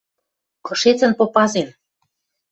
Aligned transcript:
Кышецӹн 0.65 1.11
попазен 1.19 1.69